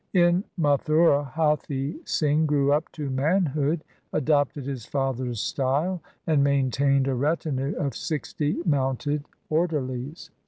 [0.15, 7.13] In Mathura Hathi Singh grew up to manhood, adopted his father's style, and maintained a
[7.13, 10.31] retinue of sixty mounted orderlies.